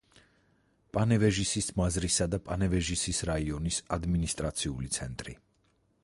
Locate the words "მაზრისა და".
1.81-2.39